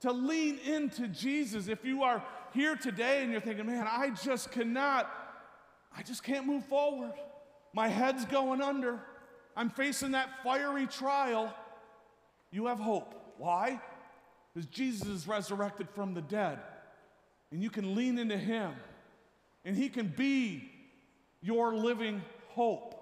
to 0.00 0.12
lean 0.12 0.58
into 0.58 1.08
Jesus. 1.08 1.66
If 1.66 1.84
you 1.84 2.04
are 2.04 2.24
here 2.54 2.76
today 2.76 3.22
and 3.22 3.32
you're 3.32 3.40
thinking, 3.40 3.66
man, 3.66 3.86
I 3.90 4.10
just 4.10 4.52
cannot, 4.52 5.10
I 5.96 6.02
just 6.02 6.22
can't 6.22 6.46
move 6.46 6.64
forward. 6.66 7.12
My 7.74 7.88
head's 7.88 8.24
going 8.24 8.62
under. 8.62 9.00
I'm 9.56 9.70
facing 9.70 10.12
that 10.12 10.42
fiery 10.44 10.86
trial. 10.86 11.52
You 12.52 12.66
have 12.66 12.78
hope. 12.78 13.34
Why? 13.38 13.80
Because 14.54 14.68
Jesus 14.68 15.08
is 15.08 15.28
resurrected 15.28 15.88
from 15.90 16.14
the 16.14 16.22
dead. 16.22 16.60
And 17.50 17.60
you 17.62 17.70
can 17.70 17.96
lean 17.96 18.18
into 18.18 18.38
Him. 18.38 18.72
And 19.64 19.76
He 19.76 19.88
can 19.88 20.06
be 20.16 20.70
your 21.42 21.74
living 21.74 22.22
hope. 22.48 22.96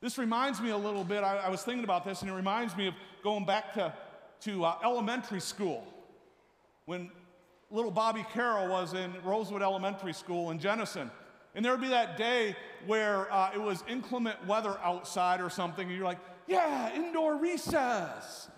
This 0.00 0.18
reminds 0.18 0.60
me 0.60 0.70
a 0.70 0.76
little 0.76 1.04
bit, 1.04 1.22
I, 1.22 1.38
I 1.38 1.48
was 1.48 1.62
thinking 1.62 1.84
about 1.84 2.04
this, 2.04 2.22
and 2.22 2.30
it 2.30 2.34
reminds 2.34 2.76
me 2.76 2.88
of 2.88 2.94
going 3.24 3.46
back 3.46 3.72
to, 3.74 3.92
to 4.42 4.64
uh, 4.64 4.76
elementary 4.84 5.40
school 5.40 5.86
when 6.84 7.10
little 7.70 7.90
Bobby 7.90 8.24
Carroll 8.32 8.68
was 8.68 8.94
in 8.94 9.12
Rosewood 9.24 9.62
Elementary 9.62 10.12
School 10.12 10.50
in 10.50 10.58
Jenison. 10.58 11.10
And 11.54 11.64
there 11.64 11.72
would 11.72 11.80
be 11.80 11.88
that 11.88 12.16
day 12.18 12.54
where 12.86 13.32
uh, 13.32 13.50
it 13.54 13.60
was 13.60 13.82
inclement 13.88 14.46
weather 14.46 14.78
outside 14.84 15.40
or 15.40 15.48
something, 15.48 15.88
and 15.88 15.96
you're 15.96 16.04
like, 16.04 16.20
yeah, 16.46 16.94
indoor 16.94 17.36
recess. 17.36 18.48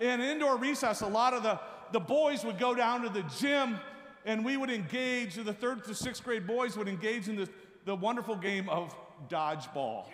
And 0.00 0.22
indoor 0.22 0.56
recess, 0.56 1.02
a 1.02 1.06
lot 1.06 1.34
of 1.34 1.42
the, 1.42 1.58
the 1.92 2.00
boys 2.00 2.44
would 2.44 2.58
go 2.58 2.74
down 2.74 3.02
to 3.02 3.08
the 3.08 3.22
gym 3.38 3.78
and 4.24 4.44
we 4.44 4.56
would 4.56 4.70
engage, 4.70 5.34
the 5.34 5.52
third 5.52 5.84
to 5.84 5.94
sixth 5.94 6.24
grade 6.24 6.46
boys 6.46 6.76
would 6.76 6.88
engage 6.88 7.28
in 7.28 7.36
the, 7.36 7.48
the 7.84 7.94
wonderful 7.94 8.36
game 8.36 8.68
of 8.68 8.94
dodgeball 9.28 10.04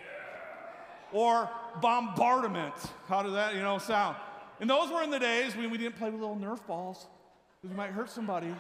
or 1.13 1.49
bombardment. 1.81 2.75
How 3.09 3.23
does 3.23 3.33
that, 3.33 3.55
you 3.55 3.61
know, 3.61 3.79
sound? 3.79 4.17
And 4.61 4.69
those 4.69 4.91
were 4.91 5.03
in 5.03 5.11
the 5.11 5.19
days 5.19 5.57
when 5.57 5.71
we 5.71 5.79
didn't 5.79 5.97
play 5.97 6.11
with 6.11 6.21
little 6.21 6.37
Nerf 6.37 6.65
balls 6.67 7.07
because 7.61 7.73
you 7.73 7.77
might 7.77 7.91
hurt 7.91 8.11
somebody. 8.11 8.55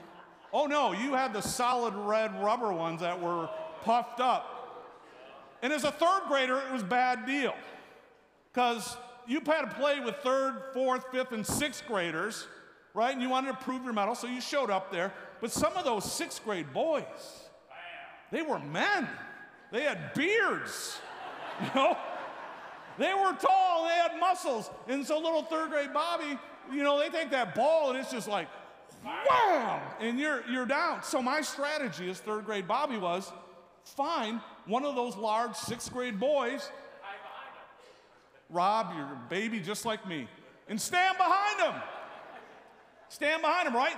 Oh 0.53 0.67
no, 0.67 0.93
you 0.93 1.15
had 1.15 1.33
the 1.33 1.41
solid 1.41 1.95
red 1.95 2.43
rubber 2.43 2.73
ones 2.73 3.01
that 3.01 3.21
were 3.21 3.49
puffed 3.83 4.21
up. 4.21 4.57
And 5.63 5.73
as 5.73 5.85
a 5.85 5.93
third 5.93 6.23
grader, 6.27 6.59
it 6.59 6.73
was 6.73 6.83
bad 6.83 7.27
deal 7.27 7.55
because 8.53 8.97
you 9.27 9.41
had 9.45 9.63
to 9.63 9.75
play 9.77 10.01
with 10.01 10.17
third, 10.17 10.63
fourth, 10.73 11.05
fifth, 11.13 11.33
and 11.33 11.47
sixth 11.47 11.87
graders, 11.87 12.47
right? 12.95 13.13
And 13.13 13.23
you 13.23 13.29
wanted 13.29 13.53
to 13.53 13.59
prove 13.59 13.85
your 13.85 13.93
mettle, 13.93 14.15
so 14.15 14.27
you 14.27 14.41
showed 14.41 14.71
up 14.71 14.91
there. 14.91 15.13
But 15.41 15.53
some 15.53 15.77
of 15.77 15.85
those 15.85 16.11
sixth 16.11 16.43
grade 16.43 16.73
boys, 16.73 17.50
they 18.31 18.43
were 18.43 18.59
men. 18.59 19.09
They 19.73 19.83
had 19.83 20.15
beards, 20.15 20.99
you 21.61 21.69
know? 21.75 21.97
They 22.99 23.15
were 23.15 23.33
tall, 23.33 23.89
they 23.89 23.95
had 23.95 24.19
muscles. 24.19 24.71
And 24.89 25.07
so 25.07 25.19
little 25.19 25.43
third 25.43 25.71
grade 25.71 25.93
Bobby, 25.93 26.39
you 26.73 26.83
know, 26.83 26.99
they 26.99 27.09
take 27.09 27.31
that 27.31 27.55
ball 27.55 27.91
and 27.91 27.99
it's 27.99 28.11
just 28.11 28.29
like, 28.29 28.49
wham, 29.05 29.81
and 30.01 30.19
you're, 30.19 30.43
you're 30.51 30.67
down. 30.67 31.03
So 31.03 31.23
my 31.23 31.41
strategy 31.41 32.11
as 32.11 32.21
third 32.21 32.45
grade 32.45 32.69
Bobby 32.69 32.99
was 32.99 33.33
find 33.85 34.41
one 34.67 34.85
of 34.85 34.95
those 34.95 35.17
large 35.17 35.55
sixth 35.55 35.93
grade 35.93 36.21
boys, 36.21 36.71
Rob, 38.51 38.93
you're 38.97 39.07
a 39.07 39.21
baby 39.29 39.61
just 39.61 39.85
like 39.85 40.07
me, 40.07 40.29
and 40.69 40.81
stand 40.81 41.17
behind 41.17 41.61
him. 41.61 41.81
Stand 43.09 43.43
behind 43.43 43.69
him, 43.69 43.75
right? 43.75 43.97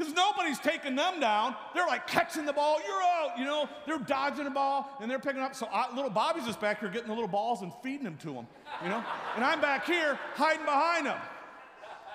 Because 0.00 0.14
nobody's 0.14 0.58
taking 0.58 0.96
them 0.96 1.20
down. 1.20 1.54
They're 1.74 1.86
like 1.86 2.06
catching 2.06 2.46
the 2.46 2.54
ball, 2.54 2.80
you're 2.86 3.02
out, 3.02 3.38
you 3.38 3.44
know, 3.44 3.68
they're 3.86 3.98
dodging 3.98 4.44
the 4.44 4.50
ball 4.50 4.96
and 4.98 5.10
they're 5.10 5.18
picking 5.18 5.42
up. 5.42 5.54
So 5.54 5.68
I, 5.70 5.94
little 5.94 6.10
Bobby's 6.10 6.46
just 6.46 6.58
back 6.58 6.80
here 6.80 6.88
getting 6.88 7.08
the 7.08 7.14
little 7.14 7.28
balls 7.28 7.60
and 7.60 7.70
feeding 7.82 8.04
them 8.04 8.16
to 8.18 8.32
them, 8.32 8.46
you 8.82 8.88
know, 8.88 9.04
and 9.36 9.44
I'm 9.44 9.60
back 9.60 9.84
here 9.84 10.18
hiding 10.36 10.64
behind 10.64 11.04
them. 11.04 11.18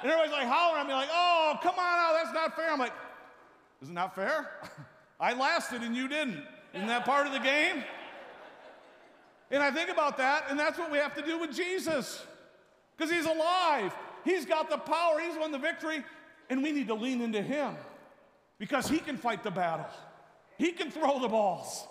And 0.02 0.12
everybody's 0.12 0.34
like 0.34 0.48
hollering 0.48 0.82
at 0.82 0.88
me, 0.88 0.94
like, 0.94 1.10
oh, 1.12 1.60
come 1.62 1.76
on 1.76 1.80
out, 1.80 2.14
that's 2.24 2.34
not 2.34 2.56
fair. 2.56 2.72
I'm 2.72 2.80
like, 2.80 2.94
isn't 3.84 3.94
that 3.94 4.16
fair? 4.16 4.50
I 5.20 5.34
lasted 5.34 5.84
and 5.84 5.96
you 5.96 6.08
didn't. 6.08 6.44
Isn't 6.74 6.88
that 6.88 7.06
part 7.06 7.28
of 7.28 7.34
the 7.34 7.40
game? 7.40 7.84
And 9.52 9.62
I 9.62 9.70
think 9.70 9.92
about 9.92 10.18
that, 10.18 10.46
and 10.50 10.60
that's 10.60 10.80
what 10.80 10.92
we 10.92 10.98
have 10.98 11.14
to 11.16 11.22
do 11.22 11.38
with 11.38 11.56
Jesus. 11.56 12.26
Because 12.98 13.14
he's 13.14 13.28
alive. 13.28 13.96
He's 14.24 14.44
got 14.44 14.72
the 14.72 14.78
power. 14.78 15.20
He's 15.20 15.38
won 15.38 15.52
the 15.52 15.60
victory. 15.60 16.04
And 16.50 16.62
we 16.62 16.72
need 16.72 16.88
to 16.88 16.94
lean 16.94 17.22
into 17.22 17.42
Him 17.42 17.76
because 18.58 18.88
He 18.88 19.00
can 19.00 19.18
fight 19.18 19.44
the 19.44 19.52
battle, 19.52 19.88
He 20.58 20.72
can 20.72 20.92
throw 20.92 21.20
the 21.20 21.28
balls, 21.28 21.88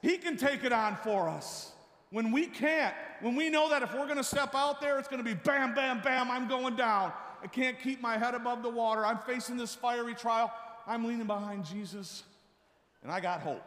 He 0.00 0.18
can 0.18 0.36
take 0.36 0.64
it 0.64 0.72
on 0.72 0.96
for 0.96 1.28
us. 1.28 1.72
When 2.10 2.30
we 2.30 2.46
can't, 2.46 2.94
when 3.22 3.36
we 3.36 3.48
know 3.48 3.70
that 3.70 3.82
if 3.82 3.94
we're 3.94 4.06
gonna 4.06 4.22
step 4.22 4.54
out 4.54 4.82
there, 4.82 4.98
it's 4.98 5.08
gonna 5.08 5.22
be 5.22 5.32
bam, 5.32 5.74
bam, 5.74 6.02
bam, 6.02 6.30
I'm 6.30 6.46
going 6.46 6.76
down. 6.76 7.10
I 7.42 7.46
can't 7.46 7.80
keep 7.80 8.02
my 8.02 8.18
head 8.18 8.34
above 8.34 8.62
the 8.62 8.68
water. 8.68 9.04
I'm 9.04 9.18
facing 9.18 9.56
this 9.56 9.74
fiery 9.74 10.14
trial. 10.14 10.52
I'm 10.86 11.04
leaning 11.04 11.26
behind 11.26 11.64
Jesus, 11.64 12.24
and 13.02 13.10
I 13.10 13.20
got 13.20 13.40
hope 13.40 13.64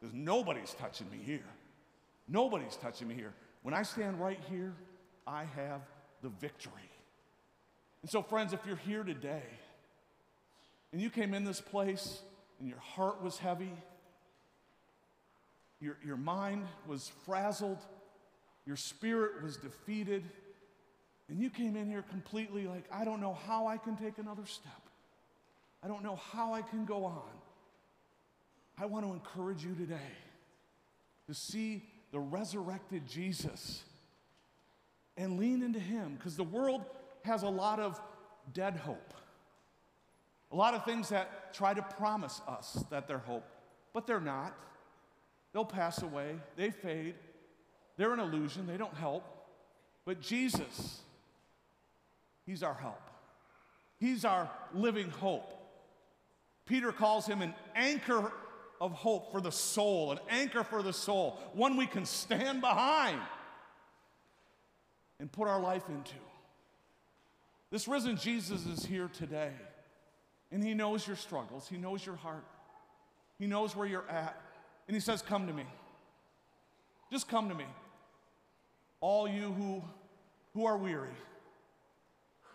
because 0.00 0.14
nobody's 0.14 0.74
touching 0.74 1.08
me 1.10 1.18
here. 1.24 1.44
Nobody's 2.28 2.76
touching 2.76 3.08
me 3.08 3.14
here. 3.14 3.34
When 3.62 3.74
I 3.74 3.82
stand 3.82 4.20
right 4.20 4.40
here, 4.50 4.74
I 5.26 5.44
have 5.44 5.82
the 6.22 6.28
victory. 6.28 6.72
And 8.02 8.10
so, 8.10 8.22
friends, 8.22 8.52
if 8.52 8.60
you're 8.66 8.76
here 8.76 9.02
today 9.02 9.42
and 10.92 11.00
you 11.00 11.10
came 11.10 11.34
in 11.34 11.44
this 11.44 11.60
place 11.60 12.22
and 12.58 12.68
your 12.68 12.78
heart 12.78 13.22
was 13.22 13.38
heavy, 13.38 13.72
your, 15.80 15.96
your 16.04 16.16
mind 16.16 16.66
was 16.86 17.10
frazzled, 17.24 17.78
your 18.66 18.76
spirit 18.76 19.42
was 19.42 19.56
defeated, 19.56 20.24
and 21.28 21.40
you 21.40 21.50
came 21.50 21.76
in 21.76 21.88
here 21.88 22.04
completely 22.10 22.66
like, 22.66 22.84
I 22.92 23.04
don't 23.04 23.20
know 23.20 23.38
how 23.46 23.66
I 23.66 23.76
can 23.76 23.96
take 23.96 24.18
another 24.18 24.46
step. 24.46 24.72
I 25.82 25.88
don't 25.88 26.02
know 26.02 26.16
how 26.16 26.52
I 26.52 26.62
can 26.62 26.84
go 26.84 27.04
on. 27.04 27.22
I 28.78 28.86
want 28.86 29.06
to 29.06 29.12
encourage 29.12 29.64
you 29.64 29.74
today 29.74 30.12
to 31.26 31.34
see 31.34 31.84
the 32.12 32.18
resurrected 32.18 33.06
Jesus 33.06 33.82
and 35.16 35.38
lean 35.38 35.62
into 35.62 35.78
him 35.78 36.14
because 36.16 36.36
the 36.36 36.44
world 36.44 36.82
has 37.22 37.42
a 37.42 37.48
lot 37.48 37.80
of 37.80 38.00
dead 38.52 38.76
hope. 38.76 39.14
A 40.52 40.56
lot 40.56 40.74
of 40.74 40.84
things 40.84 41.08
that 41.10 41.54
try 41.54 41.74
to 41.74 41.82
promise 41.82 42.40
us 42.48 42.84
that 42.90 43.06
they're 43.06 43.18
hope, 43.18 43.46
but 43.92 44.06
they're 44.06 44.20
not. 44.20 44.56
They'll 45.52 45.64
pass 45.64 46.02
away, 46.02 46.36
they 46.56 46.70
fade, 46.70 47.14
they're 47.96 48.12
an 48.12 48.20
illusion, 48.20 48.66
they 48.66 48.76
don't 48.76 48.94
help. 48.94 49.24
But 50.04 50.20
Jesus, 50.20 51.00
He's 52.46 52.62
our 52.62 52.74
help, 52.74 53.02
He's 53.98 54.24
our 54.24 54.50
living 54.74 55.10
hope. 55.10 55.56
Peter 56.66 56.92
calls 56.92 57.26
him 57.26 57.42
an 57.42 57.52
anchor 57.74 58.32
of 58.80 58.92
hope 58.92 59.32
for 59.32 59.40
the 59.40 59.50
soul, 59.50 60.12
an 60.12 60.20
anchor 60.28 60.62
for 60.62 60.84
the 60.84 60.92
soul, 60.92 61.36
one 61.52 61.76
we 61.76 61.84
can 61.84 62.04
stand 62.04 62.60
behind 62.60 63.20
and 65.18 65.30
put 65.30 65.48
our 65.48 65.60
life 65.60 65.82
into. 65.88 66.14
This 67.70 67.86
risen 67.86 68.16
Jesus 68.16 68.66
is 68.66 68.84
here 68.84 69.08
today, 69.12 69.52
and 70.50 70.62
He 70.62 70.74
knows 70.74 71.06
your 71.06 71.16
struggles, 71.16 71.68
He 71.68 71.76
knows 71.76 72.04
your 72.04 72.16
heart, 72.16 72.44
He 73.38 73.46
knows 73.46 73.76
where 73.76 73.86
you're 73.86 74.08
at, 74.08 74.40
and 74.88 74.94
He 74.94 75.00
says, 75.00 75.22
Come 75.22 75.46
to 75.46 75.52
me. 75.52 75.64
Just 77.12 77.28
come 77.28 77.48
to 77.48 77.54
me. 77.54 77.66
All 79.00 79.28
you 79.28 79.52
who, 79.52 79.82
who 80.54 80.66
are 80.66 80.76
weary, 80.76 81.08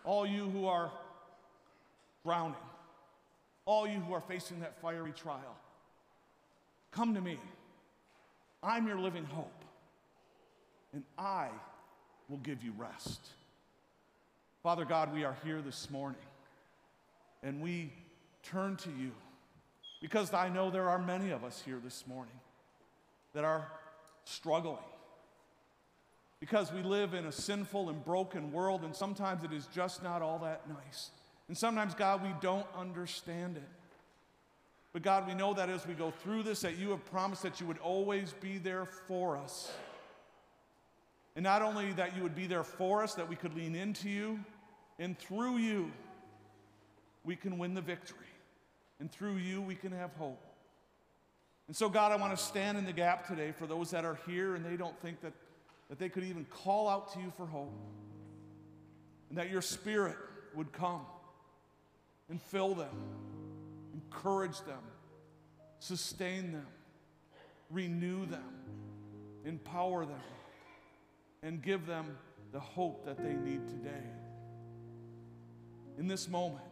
all 0.04 0.26
you 0.26 0.48
who 0.48 0.66
are 0.66 0.90
drowning, 2.24 2.54
all 3.64 3.86
you 3.86 3.98
who 4.00 4.14
are 4.14 4.20
facing 4.20 4.60
that 4.60 4.80
fiery 4.80 5.12
trial, 5.12 5.56
come 6.90 7.14
to 7.14 7.20
me. 7.20 7.38
I'm 8.62 8.86
your 8.86 8.98
living 8.98 9.24
hope, 9.24 9.64
and 10.92 11.04
I 11.18 11.48
will 12.28 12.38
give 12.38 12.62
you 12.62 12.72
rest. 12.76 13.20
Father 14.66 14.84
God, 14.84 15.14
we 15.14 15.22
are 15.22 15.36
here 15.44 15.62
this 15.62 15.88
morning, 15.92 16.18
and 17.44 17.60
we 17.60 17.92
turn 18.42 18.74
to 18.78 18.88
you 18.90 19.12
because 20.02 20.34
I 20.34 20.48
know 20.48 20.72
there 20.72 20.88
are 20.88 20.98
many 20.98 21.30
of 21.30 21.44
us 21.44 21.62
here 21.64 21.78
this 21.84 22.04
morning 22.08 22.34
that 23.32 23.44
are 23.44 23.70
struggling. 24.24 24.82
Because 26.40 26.72
we 26.72 26.82
live 26.82 27.14
in 27.14 27.26
a 27.26 27.30
sinful 27.30 27.90
and 27.90 28.04
broken 28.04 28.50
world, 28.50 28.82
and 28.82 28.92
sometimes 28.92 29.44
it 29.44 29.52
is 29.52 29.68
just 29.72 30.02
not 30.02 30.20
all 30.20 30.40
that 30.40 30.68
nice. 30.68 31.10
And 31.46 31.56
sometimes, 31.56 31.94
God, 31.94 32.24
we 32.24 32.34
don't 32.40 32.66
understand 32.76 33.58
it. 33.58 33.68
But 34.92 35.02
God, 35.02 35.28
we 35.28 35.34
know 35.34 35.54
that 35.54 35.70
as 35.70 35.86
we 35.86 35.94
go 35.94 36.10
through 36.10 36.42
this, 36.42 36.62
that 36.62 36.76
you 36.76 36.90
have 36.90 37.04
promised 37.04 37.44
that 37.44 37.60
you 37.60 37.68
would 37.68 37.78
always 37.78 38.32
be 38.32 38.58
there 38.58 38.84
for 38.84 39.36
us. 39.36 39.70
And 41.36 41.44
not 41.44 41.62
only 41.62 41.92
that 41.92 42.16
you 42.16 42.24
would 42.24 42.34
be 42.34 42.48
there 42.48 42.64
for 42.64 43.04
us, 43.04 43.14
that 43.14 43.28
we 43.28 43.36
could 43.36 43.54
lean 43.54 43.76
into 43.76 44.08
you, 44.08 44.40
and 44.98 45.18
through 45.18 45.58
you, 45.58 45.92
we 47.24 47.36
can 47.36 47.58
win 47.58 47.74
the 47.74 47.80
victory. 47.80 48.18
And 48.98 49.10
through 49.10 49.36
you, 49.36 49.60
we 49.60 49.74
can 49.74 49.92
have 49.92 50.12
hope. 50.12 50.40
And 51.66 51.76
so, 51.76 51.88
God, 51.88 52.12
I 52.12 52.16
want 52.16 52.36
to 52.36 52.42
stand 52.42 52.78
in 52.78 52.86
the 52.86 52.92
gap 52.92 53.26
today 53.26 53.52
for 53.52 53.66
those 53.66 53.90
that 53.90 54.04
are 54.04 54.18
here 54.26 54.54
and 54.54 54.64
they 54.64 54.76
don't 54.76 54.98
think 55.00 55.20
that, 55.20 55.32
that 55.88 55.98
they 55.98 56.08
could 56.08 56.24
even 56.24 56.46
call 56.46 56.88
out 56.88 57.12
to 57.12 57.20
you 57.20 57.32
for 57.36 57.46
hope. 57.46 57.74
And 59.28 59.38
that 59.38 59.50
your 59.50 59.60
spirit 59.60 60.16
would 60.54 60.72
come 60.72 61.00
and 62.30 62.40
fill 62.40 62.74
them, 62.74 62.94
encourage 63.92 64.60
them, 64.60 64.80
sustain 65.80 66.52
them, 66.52 66.66
renew 67.70 68.24
them, 68.26 68.54
empower 69.44 70.06
them, 70.06 70.20
and 71.42 71.60
give 71.60 71.86
them 71.86 72.16
the 72.52 72.60
hope 72.60 73.04
that 73.04 73.18
they 73.18 73.34
need 73.34 73.68
today. 73.68 74.04
In 75.98 76.06
this 76.06 76.28
moment, 76.28 76.64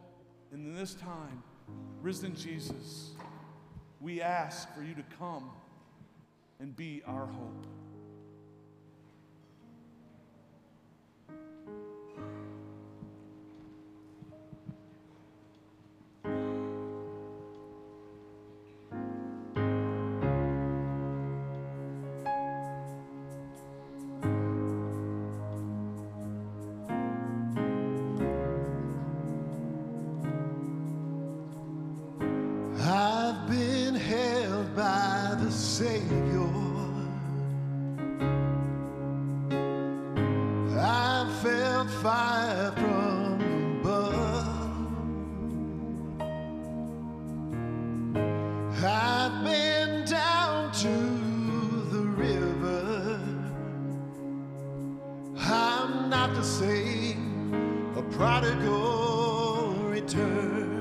in 0.53 0.75
this 0.75 0.93
time, 0.93 1.43
risen 2.01 2.35
Jesus, 2.35 3.11
we 3.99 4.21
ask 4.21 4.73
for 4.75 4.83
you 4.83 4.93
to 4.93 5.03
come 5.17 5.49
and 6.59 6.75
be 6.75 7.01
our 7.07 7.25
hope. 7.25 7.65
Been 49.43 50.05
down 50.05 50.71
to 50.71 50.87
the 51.91 52.01
river. 52.01 53.19
I'm 55.37 56.09
not 56.09 56.33
the 56.33 56.43
same, 56.43 57.93
a 57.95 58.01
prodigal 58.01 59.75
returned. 59.89 60.74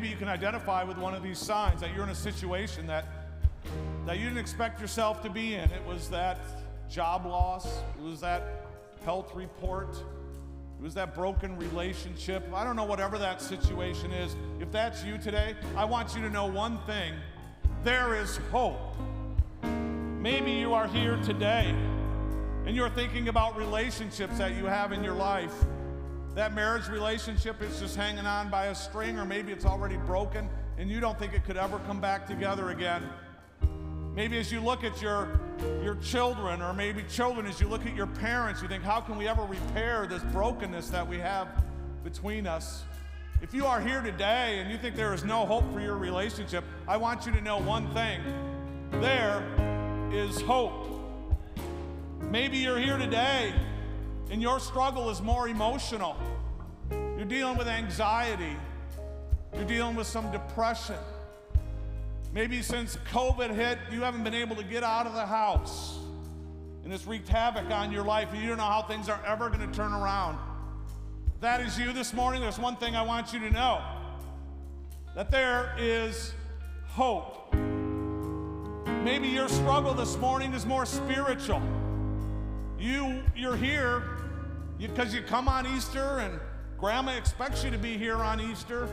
Maybe 0.00 0.08
you 0.08 0.16
can 0.16 0.28
identify 0.28 0.82
with 0.82 0.96
one 0.96 1.12
of 1.12 1.22
these 1.22 1.38
signs 1.38 1.78
that 1.82 1.94
you're 1.94 2.04
in 2.04 2.08
a 2.08 2.14
situation 2.14 2.86
that, 2.86 3.04
that 4.06 4.16
you 4.16 4.24
didn't 4.24 4.38
expect 4.38 4.80
yourself 4.80 5.20
to 5.20 5.28
be 5.28 5.52
in. 5.52 5.70
It 5.72 5.84
was 5.86 6.08
that 6.08 6.38
job 6.88 7.26
loss, 7.26 7.66
it 7.66 8.02
was 8.02 8.18
that 8.22 8.64
health 9.04 9.34
report, 9.34 9.90
it 9.90 10.82
was 10.82 10.94
that 10.94 11.14
broken 11.14 11.54
relationship. 11.58 12.42
I 12.54 12.64
don't 12.64 12.76
know, 12.76 12.84
whatever 12.84 13.18
that 13.18 13.42
situation 13.42 14.10
is. 14.10 14.34
If 14.58 14.72
that's 14.72 15.04
you 15.04 15.18
today, 15.18 15.54
I 15.76 15.84
want 15.84 16.14
you 16.14 16.22
to 16.22 16.30
know 16.30 16.46
one 16.46 16.78
thing 16.86 17.12
there 17.84 18.14
is 18.14 18.38
hope. 18.50 18.96
Maybe 19.62 20.52
you 20.52 20.72
are 20.72 20.86
here 20.86 21.18
today 21.18 21.74
and 22.64 22.74
you're 22.74 22.88
thinking 22.88 23.28
about 23.28 23.54
relationships 23.54 24.38
that 24.38 24.56
you 24.56 24.64
have 24.64 24.92
in 24.92 25.04
your 25.04 25.14
life. 25.14 25.52
That 26.40 26.54
marriage 26.54 26.88
relationship 26.88 27.60
is 27.60 27.80
just 27.80 27.94
hanging 27.94 28.24
on 28.24 28.48
by 28.48 28.68
a 28.68 28.74
string, 28.74 29.18
or 29.18 29.26
maybe 29.26 29.52
it's 29.52 29.66
already 29.66 29.98
broken 29.98 30.48
and 30.78 30.90
you 30.90 30.98
don't 30.98 31.18
think 31.18 31.34
it 31.34 31.44
could 31.44 31.58
ever 31.58 31.78
come 31.80 32.00
back 32.00 32.26
together 32.26 32.70
again. 32.70 33.02
Maybe 34.14 34.38
as 34.38 34.50
you 34.50 34.62
look 34.62 34.82
at 34.82 35.02
your, 35.02 35.38
your 35.84 35.96
children, 35.96 36.62
or 36.62 36.72
maybe 36.72 37.02
children, 37.10 37.44
as 37.44 37.60
you 37.60 37.68
look 37.68 37.84
at 37.84 37.94
your 37.94 38.06
parents, 38.06 38.62
you 38.62 38.68
think, 38.68 38.82
how 38.82 39.02
can 39.02 39.18
we 39.18 39.28
ever 39.28 39.42
repair 39.42 40.06
this 40.06 40.22
brokenness 40.32 40.88
that 40.88 41.06
we 41.06 41.18
have 41.18 41.46
between 42.04 42.46
us? 42.46 42.84
If 43.42 43.52
you 43.52 43.66
are 43.66 43.78
here 43.78 44.00
today 44.00 44.60
and 44.60 44.70
you 44.70 44.78
think 44.78 44.96
there 44.96 45.12
is 45.12 45.24
no 45.24 45.44
hope 45.44 45.70
for 45.74 45.80
your 45.80 45.98
relationship, 45.98 46.64
I 46.88 46.96
want 46.96 47.26
you 47.26 47.32
to 47.32 47.42
know 47.42 47.58
one 47.58 47.92
thing 47.92 48.22
there 48.92 49.44
is 50.10 50.40
hope. 50.40 50.88
Maybe 52.18 52.56
you're 52.56 52.78
here 52.78 52.96
today 52.96 53.52
and 54.30 54.40
your 54.40 54.60
struggle 54.60 55.10
is 55.10 55.20
more 55.20 55.48
emotional. 55.48 56.16
You're 56.90 57.24
dealing 57.24 57.58
with 57.58 57.68
anxiety. 57.68 58.56
You're 59.54 59.64
dealing 59.64 59.96
with 59.96 60.06
some 60.06 60.30
depression. 60.30 60.96
Maybe 62.32 62.62
since 62.62 62.96
COVID 63.12 63.52
hit, 63.54 63.78
you 63.90 64.02
haven't 64.02 64.22
been 64.22 64.34
able 64.34 64.54
to 64.56 64.62
get 64.62 64.84
out 64.84 65.06
of 65.06 65.14
the 65.14 65.26
house. 65.26 65.98
And 66.84 66.92
it's 66.92 67.06
wreaked 67.06 67.28
havoc 67.28 67.70
on 67.70 67.90
your 67.90 68.04
life. 68.04 68.28
And 68.32 68.40
you 68.40 68.48
don't 68.48 68.58
know 68.58 68.64
how 68.64 68.82
things 68.82 69.08
are 69.08 69.20
ever 69.26 69.48
going 69.48 69.68
to 69.68 69.76
turn 69.76 69.92
around. 69.92 70.38
If 71.34 71.40
that 71.40 71.60
is 71.60 71.78
you 71.78 71.92
this 71.92 72.14
morning, 72.14 72.40
there's 72.40 72.58
one 72.58 72.76
thing 72.76 72.94
I 72.94 73.02
want 73.02 73.32
you 73.32 73.40
to 73.40 73.50
know 73.50 73.82
that 75.16 75.30
there 75.30 75.74
is 75.76 76.32
hope. 76.86 77.52
Maybe 79.02 79.28
your 79.28 79.48
struggle 79.48 79.92
this 79.92 80.16
morning 80.18 80.52
is 80.52 80.64
more 80.64 80.86
spiritual. 80.86 81.60
You, 83.40 83.48
you're 83.48 83.56
here 83.56 84.02
because 84.78 85.14
you, 85.14 85.20
you 85.20 85.26
come 85.26 85.48
on 85.48 85.66
Easter 85.66 86.18
and 86.18 86.38
grandma 86.78 87.12
expects 87.12 87.64
you 87.64 87.70
to 87.70 87.78
be 87.78 87.96
here 87.96 88.16
on 88.16 88.40
Easter. 88.40 88.88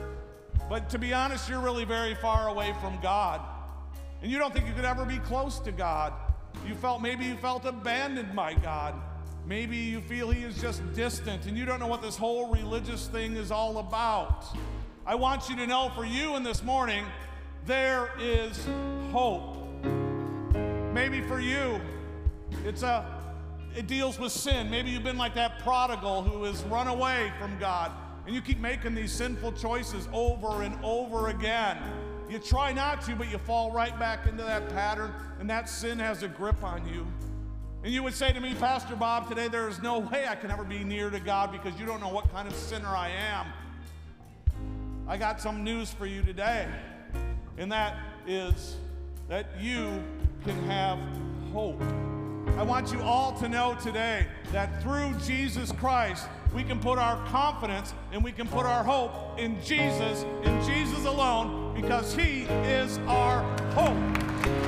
But 0.70 0.90
to 0.92 0.98
be 0.98 1.14
honest, 1.14 1.50
you're 1.50 1.60
really 1.60 1.84
very 1.84 2.16
far 2.16 2.48
away 2.48 2.74
from 2.82 2.98
God. 3.02 3.42
And 4.22 4.32
you 4.32 4.38
don't 4.38 4.54
think 4.54 4.68
you 4.68 4.74
could 4.74 4.86
ever 4.86 5.06
be 5.06 5.18
close 5.20 5.60
to 5.60 5.72
God. 5.72 6.14
You 6.66 6.76
felt 6.76 7.02
maybe 7.02 7.26
you 7.26 7.36
felt 7.36 7.66
abandoned 7.66 8.36
by 8.36 8.54
God. 8.54 8.96
Maybe 9.46 9.78
you 9.78 10.02
feel 10.02 10.30
He 10.30 10.44
is 10.44 10.60
just 10.62 10.82
distant 10.94 11.46
and 11.46 11.58
you 11.58 11.66
don't 11.66 11.80
know 11.80 11.88
what 11.88 12.02
this 12.02 12.18
whole 12.18 12.48
religious 12.50 13.08
thing 13.08 13.36
is 13.36 13.52
all 13.52 13.80
about. 13.80 14.46
I 15.06 15.16
want 15.16 15.50
you 15.50 15.56
to 15.58 15.68
know 15.68 15.92
for 15.96 16.06
you 16.06 16.36
in 16.36 16.44
this 16.44 16.64
morning, 16.64 17.06
there 17.66 18.12
is 18.20 18.66
hope. 19.12 19.58
Maybe 20.94 21.22
for 21.22 21.40
you, 21.40 21.80
it's 22.66 22.84
a 22.84 23.17
it 23.78 23.86
deals 23.86 24.18
with 24.20 24.32
sin. 24.32 24.72
Maybe 24.72 24.90
you've 24.90 25.04
been 25.04 25.20
like 25.20 25.36
that 25.36 25.60
prodigal 25.60 26.24
who 26.24 26.44
has 26.46 26.63
run 26.63 26.88
away 26.88 27.32
from 27.40 27.58
God 27.60 27.92
and 28.26 28.36
you 28.36 28.42
keep 28.42 28.60
making 28.60 28.96
these 28.96 29.12
sinful 29.12 29.54
choices 29.54 30.10
over 30.12 30.63
and 30.63 30.78
over 30.84 31.30
again. 31.30 31.78
You 32.30 32.40
try 32.40 32.74
not 32.74 33.02
to, 33.04 33.16
but 33.16 33.30
you 33.30 33.38
fall 33.38 33.72
right 33.72 33.98
back 33.98 34.28
into 34.28 34.44
that 34.44 34.68
pattern, 34.70 35.13
and 35.40 35.50
that 35.50 35.70
sin 35.70 35.98
has 36.00 36.24
a 36.24 36.28
grip 36.28 36.62
on 36.62 36.86
you. 36.86 37.08
And 37.86 37.94
you 37.94 38.04
would 38.04 38.13
say 38.13 38.34
to 38.34 38.40
me, 38.42 38.54
Pastor 38.56 38.98
Bob, 38.98 39.30
today 39.30 39.48
there 39.48 39.70
is 39.70 39.82
no 39.82 40.00
way 40.12 40.28
I 40.28 40.36
can 40.36 40.52
ever 40.52 40.66
be 40.66 40.84
near 40.84 41.10
to 41.10 41.22
God 41.22 41.54
because 41.54 41.80
you 41.80 41.86
don't 41.86 42.02
know 42.02 42.10
what 42.10 42.30
kind 42.34 42.50
of 42.50 42.54
sinner 42.54 42.90
I 42.90 43.10
am. 43.10 43.46
I 45.08 45.16
got 45.16 45.40
some 45.40 45.63
news 45.63 45.94
for 45.94 46.06
you 46.06 46.22
today, 46.22 46.68
and 47.58 47.72
that 47.72 47.96
is 48.26 48.76
that 49.30 49.52
you 49.62 50.04
can 50.44 50.62
have 50.63 51.00
hope. 51.54 51.82
I 52.56 52.64
want 52.64 52.92
you 52.92 53.02
all 53.02 53.34
to 53.40 53.50
know 53.50 53.76
today 53.82 54.26
that 54.52 54.82
through 54.82 55.14
Jesus 55.26 55.72
Christ, 55.74 56.28
we 56.56 56.64
can 56.64 56.80
put 56.80 56.98
our 56.98 57.24
confidence 57.28 57.94
and 58.12 58.24
we 58.24 58.32
can 58.32 58.48
put 58.48 58.66
our 58.66 58.84
hope 58.84 59.40
in 59.40 59.62
Jesus, 59.64 60.24
in 60.44 60.64
Jesus 60.66 61.06
alone, 61.06 61.74
because 61.76 62.16
He 62.16 62.44
is 62.44 62.98
our 63.08 63.42
hope. 63.74 64.67